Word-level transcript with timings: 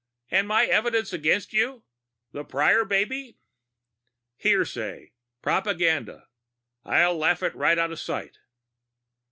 "And 0.31 0.47
my 0.47 0.65
evidence 0.65 1.13
against 1.13 1.53
you? 1.53 1.83
The 2.31 2.43
Prior 2.43 2.85
baby?" 2.85 3.37
"Hearsay. 4.37 5.11
Propaganda. 5.43 6.27
I'll 6.83 7.15
laugh 7.19 7.43
it 7.43 7.53
right 7.53 7.77
out 7.77 7.91
of 7.91 7.99
sight." 7.99 8.39